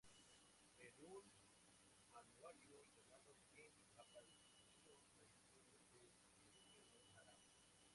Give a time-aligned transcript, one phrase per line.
[0.79, 1.29] En un
[2.15, 5.27] anuario llamado "Gem" apareció la historia
[5.59, 6.11] de
[6.57, 7.37] Eugene Aram.